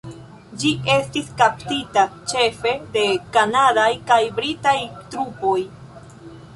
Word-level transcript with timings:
Ĝi 0.61 0.69
estis 0.93 1.29
kaptita 1.41 2.07
ĉefe 2.33 2.73
de 2.97 3.05
kanadaj 3.37 3.87
kaj 4.11 4.21
britaj 4.41 4.77
trupoj. 5.15 5.59